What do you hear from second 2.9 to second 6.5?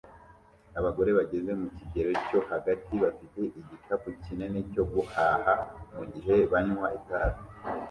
bafite igikapu kinini cyo guhaha mu gihe